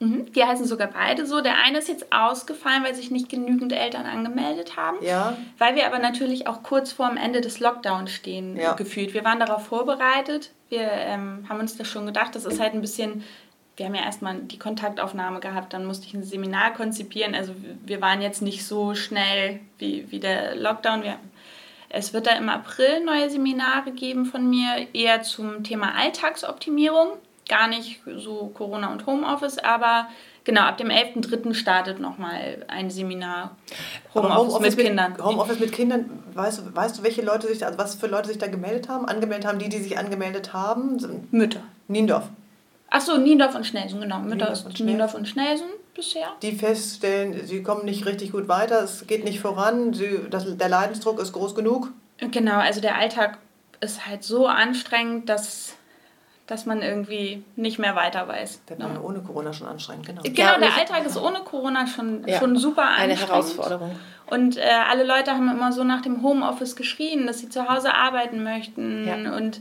[0.00, 0.32] Mhm.
[0.32, 1.40] Die heißen sogar beide so.
[1.40, 4.98] Der eine ist jetzt ausgefallen, weil sich nicht genügend Eltern angemeldet haben.
[5.02, 5.36] Ja.
[5.58, 8.74] Weil wir aber natürlich auch kurz vor dem Ende des Lockdowns stehen, Ja.
[8.74, 9.12] gefühlt.
[9.14, 10.50] Wir waren darauf vorbereitet.
[10.68, 12.34] Wir ähm, haben uns das schon gedacht.
[12.36, 13.24] Das ist halt ein bisschen.
[13.76, 17.36] Wir haben ja erstmal die Kontaktaufnahme gehabt, dann musste ich ein Seminar konzipieren.
[17.36, 17.54] Also
[17.86, 21.04] wir waren jetzt nicht so schnell wie, wie der Lockdown.
[21.04, 21.14] Wir,
[21.88, 27.10] es wird da im April neue Seminare geben von mir, eher zum Thema Alltagsoptimierung.
[27.48, 30.08] Gar nicht so Corona und Homeoffice, aber
[30.44, 31.54] genau, ab dem 11.03.
[31.54, 33.56] startet nochmal ein Seminar
[34.14, 35.16] Aber Homeoffice, mit Kindern.
[35.22, 38.28] Homeoffice mit Kindern, weißt, du- weißt du, welche Leute sich da, also was für Leute
[38.28, 39.06] sich da gemeldet haben?
[39.06, 40.98] Angemeldet haben, die, die sich angemeldet haben?
[40.98, 41.60] Sind Mütter.
[41.88, 42.24] Niendorf.
[42.90, 44.18] Achso, Niendorf und Schnelsen, genau.
[44.18, 44.80] Mütter Niendorf und.
[44.80, 46.28] Niendorf und Schnelsen bisher.
[46.42, 50.68] die feststellen, sie kommen nicht richtig gut weiter, es geht nicht voran, sie, das, der
[50.68, 51.90] Leidensdruck ist groß genug.
[52.18, 53.38] Genau, also der Alltag
[53.80, 55.74] ist halt so anstrengend, dass,
[56.48, 58.62] dass man irgendwie nicht mehr weiter weiß.
[58.70, 60.22] Der war ja ohne Corona schon anstrengend, genau.
[60.22, 63.28] Genau, Ja, der Alltag ist ohne Corona schon, Ja, schon super Eine anstrengend.
[63.30, 63.96] Herausforderung.
[64.26, 67.94] Und äh, alle Leute haben immer so nach dem Homeoffice geschrien, dass sie zu Hause
[67.94, 69.06] arbeiten möchten.
[69.06, 69.36] Ja.
[69.36, 69.60] Und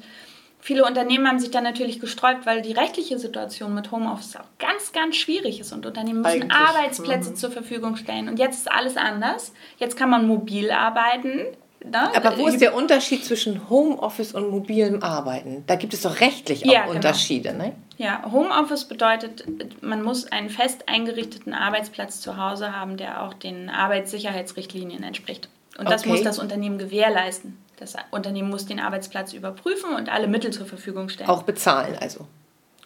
[0.61, 4.93] viele Unternehmen haben sich dann natürlich gesträubt, weil die rechtliche Situation mit Homeoffice auch ganz,
[4.93, 5.73] ganz schwierig ist.
[5.73, 7.35] Und Unternehmen müssen Eigentlich, Arbeitsplätze mhm.
[7.35, 8.29] zur Verfügung stellen.
[8.29, 9.51] Und jetzt ist alles anders.
[9.77, 11.47] Jetzt kann man mobil arbeiten.
[11.85, 12.15] Ne?
[12.15, 15.63] Aber wo ist der Unterschied zwischen Homeoffice und mobilem Arbeiten?
[15.67, 16.95] Da gibt es doch rechtlich auch Ja, genau.
[16.95, 17.73] Unterschiede, ne?
[17.97, 19.45] Ja, Homeoffice bedeutet,
[19.81, 25.49] man muss einen fest eingerichteten Arbeitsplatz zu Hause haben, der auch den Arbeitssicherheitsrichtlinien entspricht.
[25.77, 26.09] Und das Okay.
[26.09, 27.57] muss das Unternehmen gewährleisten.
[27.79, 31.29] Das Unternehmen muss den Arbeitsplatz überprüfen und alle Mittel zur Verfügung stellen.
[31.29, 32.27] Auch bezahlen also.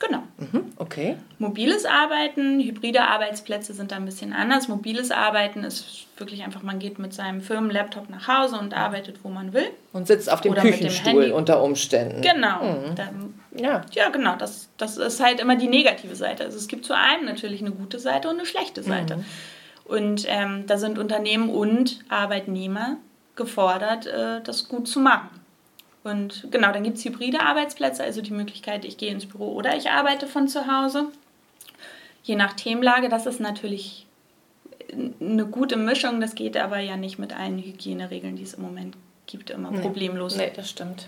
[0.08, 0.24] Genau.
[0.38, 1.16] Mhm, okay.
[1.38, 4.68] Mobiles Arbeiten, hybride Arbeitsplätze sind da ein bisschen anders.
[4.68, 9.30] Mobiles Arbeiten ist wirklich einfach, man geht mit seinem Firmenlaptop nach Hause und arbeitet, wo
[9.30, 9.68] man will.
[9.94, 11.32] Und sitzt auf dem Oder dem Küchenstuhl Handy.
[11.32, 12.22] unter Umständen.
[12.22, 12.64] Genau.
[12.64, 12.96] Mhm.
[12.96, 13.10] Da,
[13.56, 13.82] Ja.
[13.92, 14.36] ja, genau.
[14.38, 16.46] Das, das ist halt immer die negative Seite.
[16.46, 19.18] Also es gibt zu einem natürlich eine gute Seite und eine schlechte Seite.
[19.18, 19.26] Mhm.
[19.86, 22.98] Und ähm, da sind Unternehmen und Arbeitnehmer
[23.36, 25.30] gefordert, äh, das gut zu machen.
[26.04, 29.76] Und genau, dann gibt es hybride Arbeitsplätze, also die Möglichkeit, ich gehe ins Büro oder
[29.76, 31.08] ich arbeite von zu Hause.
[32.24, 34.08] Je nach Themenlage, das ist natürlich
[35.20, 36.20] eine gute Mischung.
[36.20, 38.96] Das geht aber ja nicht mit allen Hygieneregeln, die es im Moment
[39.28, 40.36] gibt, immer problemlos.
[40.36, 41.08] Nee, das stimmt.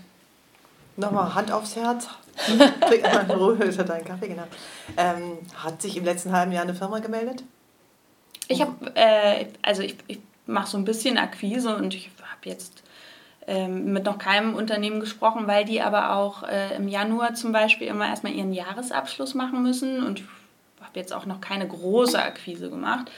[0.96, 2.08] Nochmal Hand aufs Herz.
[2.88, 4.46] Trink mal in Ruhe, ist ja dein Kaffee, genau.
[4.96, 7.42] Ähm, hat sich im letzten halben Jahr eine Firma gemeldet?
[8.46, 12.83] Ich habe, äh, also ich, ich mache so ein bisschen Akquise und ich habe jetzt
[13.46, 17.86] ähm, mit noch keinem Unternehmen gesprochen, weil die aber auch äh, im Januar zum Beispiel
[17.88, 20.26] immer erstmal ihren Jahresabschluss machen müssen und ich
[20.80, 23.10] habe jetzt auch noch keine große Akquise gemacht.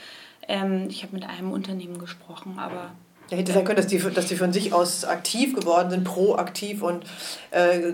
[0.47, 2.91] Ähm, ich habe mit einem Unternehmen gesprochen, aber
[3.29, 6.81] Ja, hätte sein können, dass die, dass die von sich aus aktiv geworden sind, proaktiv
[6.81, 7.03] und
[7.51, 7.93] äh,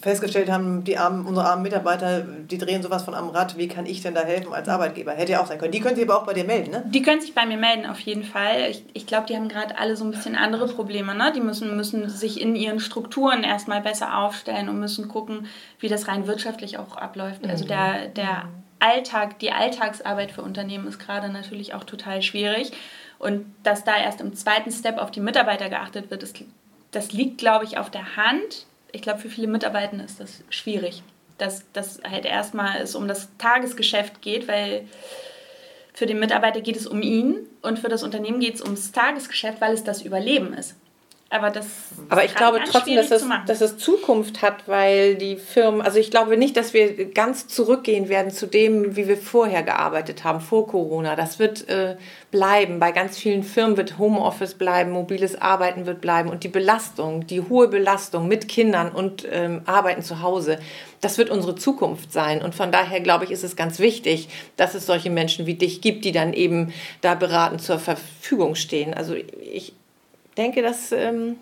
[0.00, 3.84] festgestellt haben, die armen, unsere armen Mitarbeiter, die drehen sowas von am Rad, wie kann
[3.84, 5.12] ich denn da helfen als Arbeitgeber?
[5.12, 5.72] Hätte ja auch sein können.
[5.72, 6.84] Die können sich aber auch bei dir melden, ne?
[6.86, 8.70] Die können sich bei mir melden, auf jeden Fall.
[8.70, 11.14] Ich, ich glaube, die haben gerade alle so ein bisschen andere Probleme.
[11.14, 11.32] Ne?
[11.34, 15.46] Die müssen, müssen sich in ihren Strukturen erstmal besser aufstellen und müssen gucken,
[15.78, 17.46] wie das rein wirtschaftlich auch abläuft.
[17.46, 18.48] Also der, der
[18.78, 22.72] Alltag, die Alltagsarbeit für Unternehmen ist gerade natürlich auch total schwierig.
[23.18, 26.32] Und dass da erst im zweiten Step auf die Mitarbeiter geachtet wird, das,
[26.90, 28.66] das liegt, glaube ich, auf der Hand.
[28.92, 31.02] Ich glaube, für viele Mitarbeiter ist das schwierig.
[31.38, 34.86] Dass das halt erstmal es um das Tagesgeschäft geht, weil
[35.92, 39.60] für den Mitarbeiter geht es um ihn und für das Unternehmen geht es ums Tagesgeschäft,
[39.60, 40.74] weil es das Überleben ist.
[41.34, 41.66] Aber das
[42.10, 46.12] Aber ich glaube trotzdem, dass es, dass es Zukunft hat, weil die Firmen, also ich
[46.12, 50.68] glaube nicht, dass wir ganz zurückgehen werden zu dem, wie wir vorher gearbeitet haben, vor
[50.68, 51.16] Corona.
[51.16, 51.96] Das wird äh,
[52.30, 52.78] bleiben.
[52.78, 57.40] Bei ganz vielen Firmen wird Homeoffice bleiben, mobiles Arbeiten wird bleiben und die Belastung, die
[57.40, 60.60] hohe Belastung mit Kindern und ähm, Arbeiten zu Hause,
[61.00, 62.42] das wird unsere Zukunft sein.
[62.42, 65.80] Und von daher glaube ich, ist es ganz wichtig, dass es solche Menschen wie dich
[65.80, 68.94] gibt, die dann eben da beratend zur Verfügung stehen.
[68.94, 69.72] Also ich
[70.34, 70.92] denke, dass...
[70.92, 71.36] Ähm,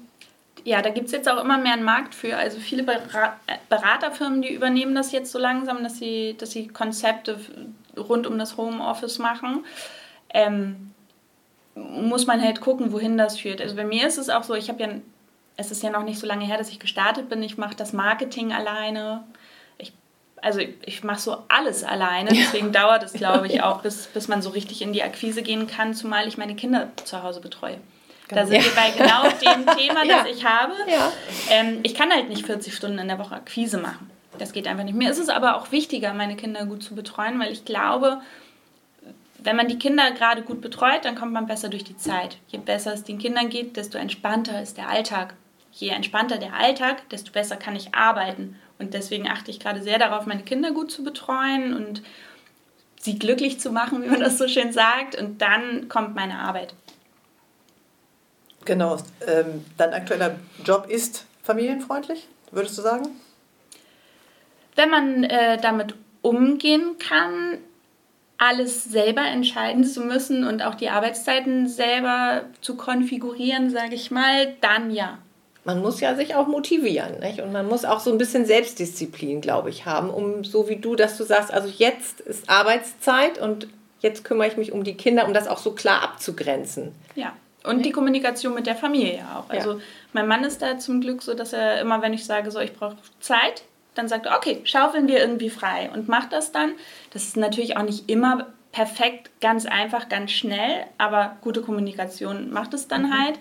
[0.65, 2.37] Ja, da gibt es jetzt auch immer mehr einen Markt für.
[2.37, 3.37] Also viele Bera-
[3.69, 7.39] Beraterfirmen, die übernehmen das jetzt so langsam, dass sie, dass sie Konzepte
[7.97, 9.65] rund um das Homeoffice machen.
[10.31, 10.93] Ähm,
[11.75, 13.61] muss man halt gucken, wohin das führt.
[13.61, 14.89] Also bei mir ist es auch so, ich habe ja,
[15.57, 17.43] es ist ja noch nicht so lange her, dass ich gestartet bin.
[17.43, 19.25] Ich mache das Marketing alleine.
[19.79, 19.93] Ich,
[20.43, 22.31] also ich, ich mache so alles alleine.
[22.31, 25.67] Deswegen dauert es, glaube ich, auch, bis, bis man so richtig in die Akquise gehen
[25.67, 27.79] kann, zumal ich meine Kinder zu Hause betreue.
[28.29, 28.65] Da sind Ja.
[28.65, 30.23] wir bei genau dem Thema, Ja.
[30.25, 30.73] das ich habe.
[30.91, 31.13] Ja.
[31.51, 34.11] Ähm, ich kann halt nicht 40 Stunden in der Woche Akquise machen.
[34.39, 34.95] Das geht einfach nicht.
[34.95, 38.21] Mir ist es aber auch wichtiger, meine Kinder gut zu betreuen, weil ich glaube,
[39.39, 42.39] wenn man die Kinder gerade gut betreut, dann kommt man besser durch die Zeit.
[42.49, 45.35] Je besser es den Kindern geht, desto entspannter ist der Alltag.
[45.73, 48.57] Je entspannter der Alltag, desto besser kann ich arbeiten.
[48.79, 52.03] Und deswegen achte ich gerade sehr darauf, meine Kinder gut zu betreuen und
[53.01, 55.17] sie glücklich zu machen, wie man das so schön sagt.
[55.21, 56.75] Und dann kommt meine Arbeit.
[58.65, 58.99] Genau.
[59.27, 63.09] Ähm, dein aktueller Job ist familienfreundlich, würdest du sagen?
[64.77, 67.59] wenn man äh, damit umgehen kann,
[68.39, 74.55] alles selber entscheiden zu müssen und auch die Arbeitszeiten selber zu konfigurieren, sage ich mal,
[74.61, 75.19] dann ja.
[75.65, 77.41] Man muss ja sich auch motivieren, nicht?
[77.41, 80.97] Und man muss auch so ein bisschen Selbstdisziplin, glaube ich, haben, um so wie du,
[80.97, 83.69] dass du sagst, also jetzt ist Arbeitszeit und
[84.01, 86.93] jetzt kümmere ich mich um die Kinder, um das auch so klar abzugrenzen.
[87.15, 87.35] Ja.
[87.65, 89.53] Und die Kommunikation mit der Familie ja auch.
[89.53, 89.61] Ja.
[89.61, 89.81] Also
[90.13, 92.73] mein Mann ist da zum Glück so, dass er immer, wenn ich sage, so ich
[92.73, 93.63] brauche Zeit,
[93.95, 96.73] dann sagt er, okay, schaufeln wir irgendwie frei und macht das dann.
[97.13, 102.75] Das ist natürlich auch nicht immer perfekt, ganz einfach, ganz schnell, aber gute Kommunikation macht
[102.75, 103.39] es dann halt.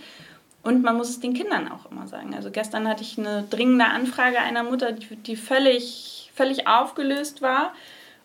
[0.63, 2.35] Und man muss es den Kindern auch immer sagen.
[2.35, 7.73] Also gestern hatte ich eine dringende Anfrage einer Mutter, die, die völlig, völlig aufgelöst war.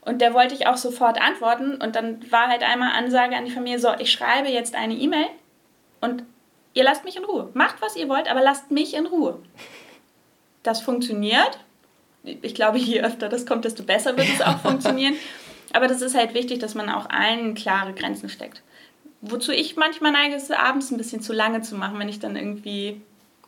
[0.03, 1.77] Und der wollte ich auch sofort antworten.
[1.77, 5.27] Und dann war halt einmal Ansage an die Familie, so, ich schreibe jetzt eine E-Mail
[6.11, 6.25] und
[6.75, 7.51] ihr lasst mich in Ruhe.
[7.55, 9.39] Macht, was ihr wollt, aber lasst mich in Ruhe.
[10.63, 11.59] Das funktioniert.
[12.23, 15.15] Ich glaube, je öfter das kommt, desto besser wird es auch funktionieren.
[15.73, 18.63] Aber das ist halt wichtig, dass man auch allen klare Grenzen steckt.
[19.21, 22.37] Wozu ich manchmal neige, ist abends ein bisschen zu lange zu machen, wenn ich dann
[22.37, 23.01] irgendwie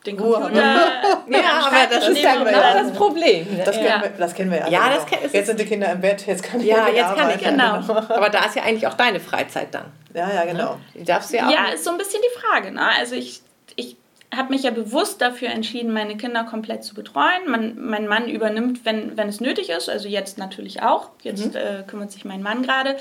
[0.06, 0.62] den Ruhe Computer.
[1.26, 3.56] am Schreibtisch das ist ja genau dann- das Problem.
[3.56, 3.62] ne?
[3.64, 4.02] Das kennen, Ja.
[4.02, 4.68] wir, das kennen wir ja.
[4.68, 7.16] Ja, das kenn- es Jetzt sind die Kinder im Bett, jetzt kann ich Ja, jetzt
[7.16, 7.84] kann ich, arbeiten.
[7.84, 7.98] genau.
[8.14, 9.86] Aber da ist ja eigentlich auch deine Freizeit dann.
[10.14, 10.78] Ja, ja, genau.
[10.94, 11.52] Die darfst du ja auch.
[11.52, 12.70] Ja, ist so ein bisschen die Frage.
[12.70, 12.82] Ne?
[12.98, 13.42] Also ich,
[13.76, 13.96] ich
[14.34, 17.48] habe mich ja bewusst dafür entschieden, meine Kinder komplett zu betreuen.
[17.48, 21.10] Man, mein Mann übernimmt, wenn, wenn es nötig ist, also jetzt natürlich auch.
[21.22, 21.56] Jetzt mhm.
[21.56, 22.96] äh, kümmert sich mein Mann gerade.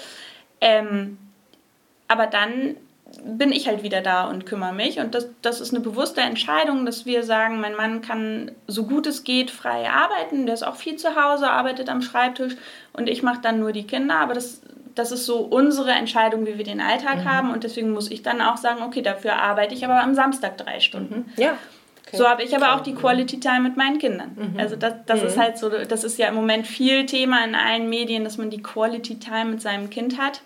[0.61, 1.17] Ähm,
[2.07, 2.77] aber dann
[3.23, 4.99] bin ich halt wieder da und kümmere mich.
[4.99, 9.07] Und das, das ist eine bewusste Entscheidung, dass wir sagen, mein Mann kann so gut
[9.07, 10.45] es geht frei arbeiten.
[10.45, 12.55] Der ist auch viel zu Hause, arbeitet am Schreibtisch
[12.93, 14.15] und ich mache dann nur die Kinder.
[14.15, 14.61] Aber das,
[14.95, 17.25] das ist so unsere Entscheidung, wie wir den Alltag mhm.
[17.25, 17.51] haben.
[17.51, 20.79] Und deswegen muss ich dann auch sagen, okay, dafür arbeite ich aber am Samstag drei
[20.79, 21.31] Stunden.
[21.35, 21.41] Mhm.
[21.43, 21.57] Ja.
[22.07, 22.17] Okay.
[22.17, 24.31] So habe ich aber auch die Quality Time mit meinen Kindern.
[24.35, 24.59] Mhm.
[24.59, 25.27] Also das, das mhm.
[25.27, 28.49] ist halt so, das ist ja im Moment viel Thema in allen Medien, dass man
[28.49, 30.41] die Quality Time mit seinem Kind hat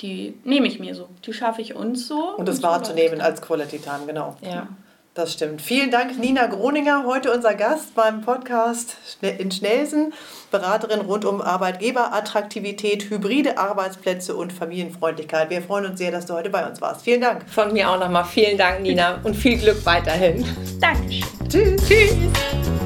[0.00, 1.08] die nehme ich mir so.
[1.24, 2.36] Die schaffe ich uns so.
[2.36, 4.36] Und das wahrzunehmen als Quality Time, genau.
[4.40, 4.68] Ja.
[5.18, 5.60] Das stimmt.
[5.60, 10.12] Vielen Dank, Nina Groninger, heute unser Gast beim Podcast in Schnelsen.
[10.52, 15.50] Beraterin rund um Arbeitgeberattraktivität, hybride Arbeitsplätze und Familienfreundlichkeit.
[15.50, 17.02] Wir freuen uns sehr, dass du heute bei uns warst.
[17.02, 17.50] Vielen Dank.
[17.50, 20.44] Von mir auch nochmal vielen Dank, Nina, und viel Glück weiterhin.
[20.80, 21.26] Dankeschön.
[21.48, 21.88] Tschüss.
[21.88, 22.77] Tschüss.